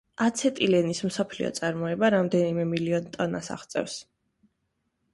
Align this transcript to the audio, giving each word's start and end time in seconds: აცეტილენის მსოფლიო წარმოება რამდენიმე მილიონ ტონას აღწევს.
აცეტილენის 0.27 1.01
მსოფლიო 1.07 1.51
წარმოება 1.59 2.11
რამდენიმე 2.15 2.67
მილიონ 2.73 3.09
ტონას 3.19 3.55
აღწევს. 3.59 4.03